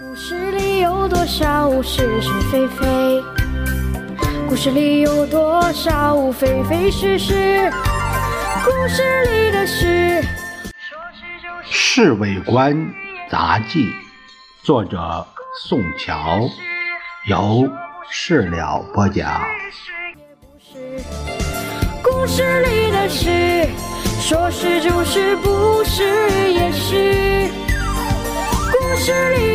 [0.00, 3.22] 故事里有多少是是非非？
[4.48, 7.70] 故事里有多少非非是是？
[8.64, 10.22] 故事里的事，
[11.62, 12.74] 《侍卫官
[13.30, 13.84] 杂记》，
[14.62, 15.26] 作者
[15.68, 16.40] 宋乔，
[17.28, 17.70] 由
[18.10, 19.42] 事了播讲。
[22.02, 23.68] 故事里的事，
[24.22, 26.02] 说是就是，不是
[26.50, 27.50] 也是。
[28.72, 29.51] 故事里。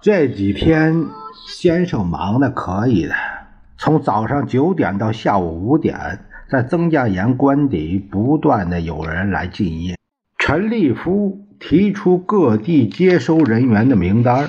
[0.00, 1.06] 这几天
[1.48, 3.14] 先生忙的可以的，
[3.76, 9.96] 从早上九点到下午五点，在曾家岩官邸不断的有人来进业。
[10.38, 14.48] 陈立夫提出各地接收人员的名单，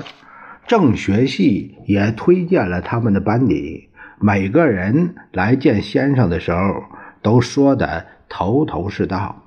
[0.67, 3.89] 政学系也推荐了他们的班底。
[4.21, 6.83] 每个人来见先生的时候，
[7.21, 9.43] 都说的头头是道，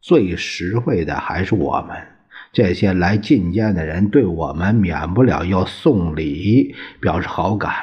[0.00, 2.13] 最实惠的还是我们。
[2.54, 7.74] 这些来觐见的人对我们免不了要送礼，表示好感。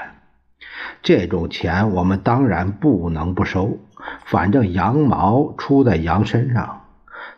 [1.03, 3.79] 这种钱我们当然不能不收，
[4.25, 6.83] 反正羊毛出在羊身上，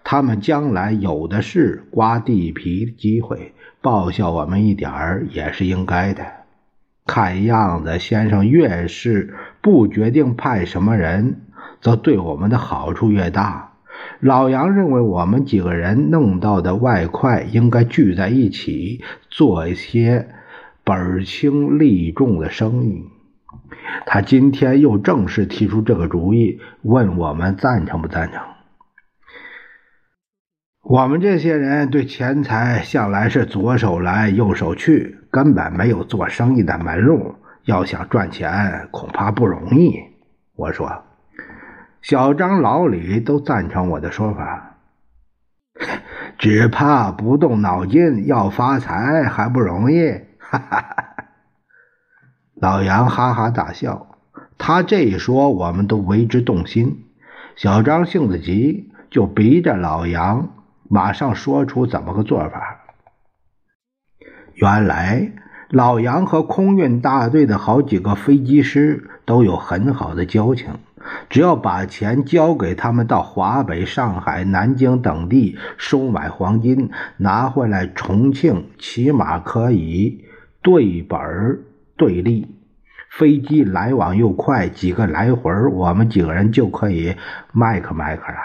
[0.03, 6.23] 他们将来有的是刮地皮的机会，报效我们一点儿也是应该的。
[7.05, 11.41] 看样子，先生越是不决定派什么人，
[11.81, 13.72] 则对我们的好处越大。
[14.19, 20.29] 老杨认为我们几个人弄到的外快应该聚在一起，做一些
[20.83, 23.05] 本轻利重的生意。
[24.05, 28.41] 他今天又正式提出这个主意，问我们赞成不赞成。
[30.83, 37.35] 我们这些人对钱财向来是左手来右手去，根本没有做生意的门路。
[37.65, 39.97] 要想赚钱，恐怕不容易。
[40.55, 41.02] 我说。
[42.03, 44.75] 小张、老李都赞成我的说法，
[46.37, 50.11] 只怕不动脑筋要发财还不容易。
[50.37, 51.05] 哈哈哈！
[52.55, 54.17] 老杨哈哈大笑，
[54.57, 57.05] 他这一说，我们都为之动心。
[57.55, 60.49] 小张性子急，就逼着老杨
[60.89, 62.81] 马上说出怎么个做法。
[64.55, 65.31] 原来，
[65.69, 70.73] 老杨和空运大队的好几个飞机师都有很好的交情。
[71.30, 80.25] 只要把钱交给他们到华北、上海、南京等地收买黄金，拿回来重庆，起码可以
[80.61, 81.19] 对本
[81.97, 82.55] 对利。
[83.09, 87.15] 飞机来往又快，几个来回，我们几个人就可以
[87.52, 88.37] 麦克麦克了。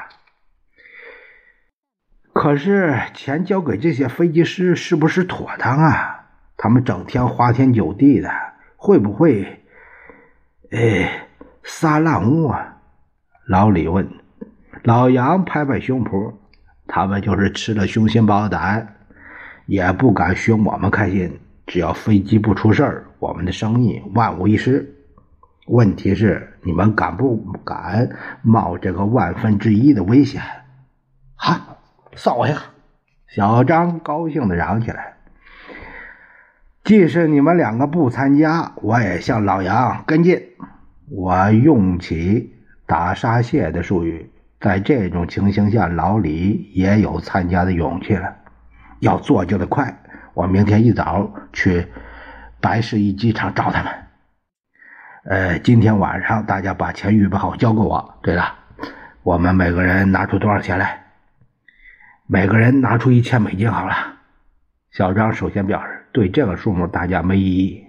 [2.32, 6.26] 可是钱交给这些飞机师是不是妥当啊？
[6.56, 8.30] 他们整天花天酒地的，
[8.76, 9.62] 会不会？
[10.70, 11.27] 哎。
[11.70, 12.78] 撒浪物啊！
[13.46, 14.08] 老李问，
[14.84, 16.32] 老杨拍拍胸脯，
[16.86, 18.96] 他们就是吃了雄心豹胆，
[19.66, 21.38] 也不敢寻我们开心。
[21.66, 24.94] 只要飞机不出事儿，我们的生意万无一失。
[25.66, 27.36] 问题是你们敢不
[27.66, 28.08] 敢
[28.40, 30.42] 冒这个万分之一的危险？
[31.36, 31.76] 哈，
[32.16, 32.58] 算我一个！
[33.28, 35.18] 小张高兴的嚷起来。
[36.82, 40.42] 即使你们两个不参加，我也向老杨跟进。
[41.10, 42.52] 我用起
[42.86, 44.30] 打沙蟹的术语，
[44.60, 48.36] 在这种情形下，老李也有参加的勇气了。
[49.00, 50.02] 要做就得快，
[50.34, 51.86] 我明天一早去
[52.60, 53.92] 白市一机场找他们。
[55.24, 58.18] 呃，今天晚上大家把钱预备好交给我。
[58.22, 58.54] 对了，
[59.22, 61.06] 我们每个人拿出多少钱来？
[62.26, 63.94] 每个人拿出一千美金好了。
[64.90, 67.86] 小张首先表示，对这个数目大家没异议。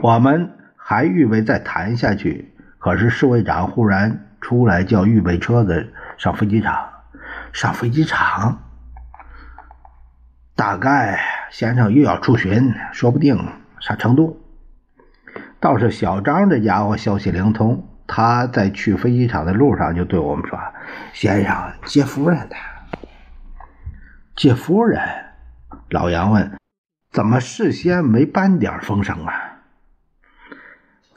[0.00, 0.56] 我们。
[0.90, 6.88] 还预备再谈下去，可是侍卫长忽然出来叫预备车子上飞机场。
[7.52, 8.60] 上飞机场，
[10.56, 11.20] 大概
[11.52, 13.38] 先生又要出巡，说不定
[13.78, 14.36] 上成都。
[15.60, 20.58] 倒是小张这家伙消息灵通，他在去飞机场的路上就对我们说
[21.14, 22.56] ：“先生接夫人的。”
[24.34, 25.00] 接夫人？
[25.90, 26.58] 老杨问
[27.12, 29.46] ：“怎么事先没半点风声啊？”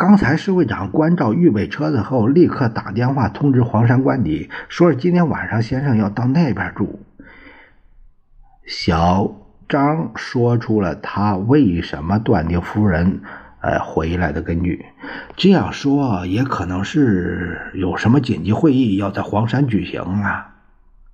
[0.05, 7.00] 刚才侍卫长关照预备车子后，立刻打电话通知黄山官邸，说是今天晚上先生要到那边住。
[8.65, 9.33] 小
[9.69, 13.21] 张说出了他为什么断定夫人
[13.61, 14.85] 呃回来的根据。
[15.38, 20.56] 这样说也可能是有什么紧急会议要在黄山举行啊。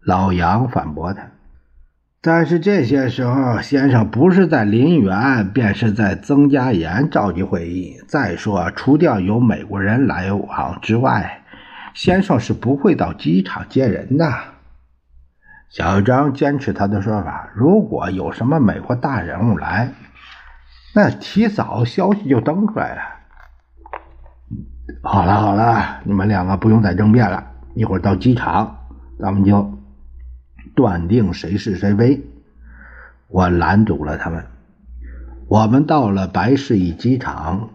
[0.01, 1.27] 老杨反驳他。
[2.21, 7.95] 但是这些时候，先生不是在林园，便是在曾家岩召集会议。
[8.09, 11.43] 再说，除掉有美国人来往之外，
[11.93, 14.29] 先生是不会到机场接人的。
[15.69, 19.93] 小张坚持他的说法：如果有什么美国大人物来，
[20.93, 23.01] 那提早消息就登出来了。
[25.03, 27.45] 好了好了，你们两个不用再争辩了。
[27.75, 28.75] 一会儿到机场，
[29.19, 29.78] 咱们就
[30.75, 32.21] 断定谁是谁非。
[33.27, 34.45] 我拦阻了他们。
[35.47, 37.69] 我们到了白市驿机场，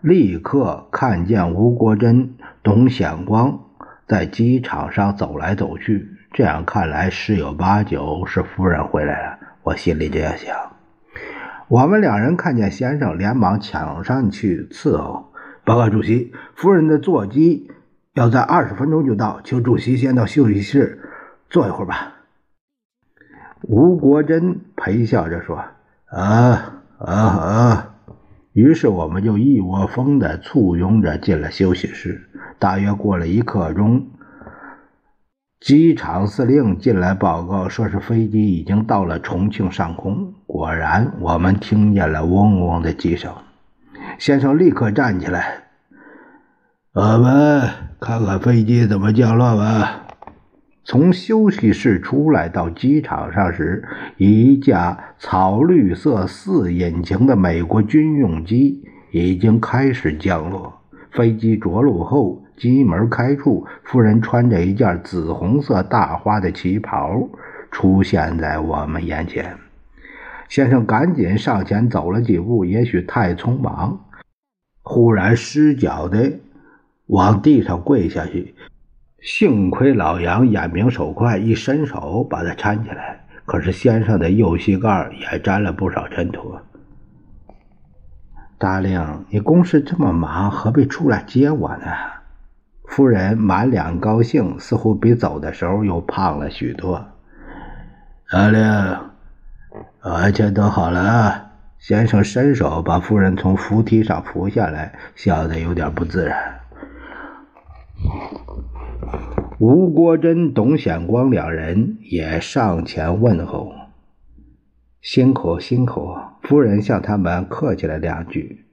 [0.00, 3.60] 立刻看见吴国珍、董显光
[4.06, 6.08] 在机场上走来走去。
[6.32, 9.38] 这样看来，十有八九是夫人回来了。
[9.62, 10.54] 我心里这样想。
[11.68, 15.32] 我们两人看见先生，连忙抢上去伺候。
[15.64, 17.70] 报告主席，夫人的座机
[18.14, 21.00] 要在二十分钟就到，请主席先到休息室
[21.50, 22.15] 坐一会儿吧。
[23.62, 25.64] 吴国珍陪笑着说
[26.10, 27.94] ：“啊啊啊！”
[28.52, 32.28] 于是我们就一窝蜂的簇拥着进了休息室。
[32.58, 34.06] 大约过了一刻钟。
[35.58, 40.34] 机场司令进来报告，说是飞机已经到了重庆上空。
[40.46, 43.32] 果然，我们听见了嗡嗡的机声。
[44.18, 45.64] 先生立刻站起来，
[46.92, 47.68] 我们
[48.00, 50.05] 看看飞机怎么降落吧。
[50.86, 53.84] 从休息室出来到机场上时，
[54.16, 60.80] 一架草绿色四引擎的美国军用机已经开始降落。
[61.10, 62.42] 飞机着陆后。
[62.56, 67.28] 机门开处，夫人穿着一件紫红色大花的旗袍
[67.70, 69.58] 出现在我们眼前。
[70.48, 74.00] 先生赶紧上前走了几步，也许太匆忙，
[74.80, 76.32] 忽然失脚的
[77.08, 78.54] 往地上跪下去。
[79.26, 83.26] 幸亏老杨眼明手快，一伸手把他搀起来。
[83.44, 86.56] 可是先生的右膝盖也沾了不少尘土。
[88.56, 91.86] 大令，你公事这么忙，何必出来接我呢？
[92.84, 97.04] 夫人满脸高兴，似乎比走的时候又胖了许多。
[98.30, 98.62] 阿令，
[100.28, 101.50] 一切都好了。
[101.80, 106.60] 先生伸手把夫人从扶梯上扶下来，笑得有点不自然。
[109.58, 113.72] 吴国珍、董显光两人也上前问候
[115.00, 116.14] ：“辛苦辛苦。”
[116.44, 118.66] 夫人向他们客气了两句。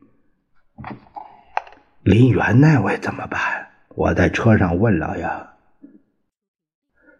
[2.04, 3.40] 林园那位怎么办？
[3.96, 5.54] 我在车上问了呀：“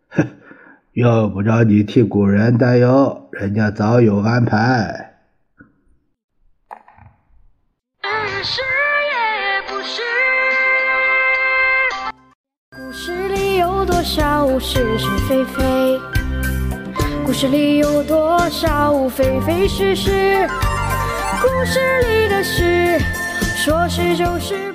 [0.10, 0.28] 哼，
[0.92, 5.03] 用不着你替古人担忧，人家早有安排。”
[14.04, 16.00] 少是是非非？
[17.26, 20.48] 故事里有多少非非是是？
[21.42, 23.00] 故事里的事，
[23.56, 24.73] 说是就是。